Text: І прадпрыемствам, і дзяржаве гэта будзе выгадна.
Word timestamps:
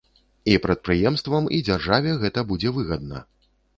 І 0.53 0.55
прадпрыемствам, 0.63 1.43
і 1.57 1.59
дзяржаве 1.67 2.17
гэта 2.25 2.39
будзе 2.53 2.69
выгадна. 2.79 3.23